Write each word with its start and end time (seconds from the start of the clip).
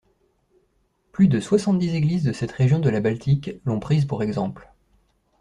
Plus 1.11 1.27
de 1.27 1.39
soixante-dix 1.39 1.93
églises 1.93 2.23
de 2.23 2.33
cette 2.33 2.51
région 2.53 2.79
de 2.79 2.89
la 2.89 3.01
Baltique 3.01 3.51
l'ont 3.65 3.79
prise 3.79 4.05
pour 4.05 4.23
exemple. 4.23 4.67